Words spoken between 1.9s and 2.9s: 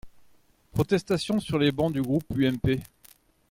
du groupe UMP.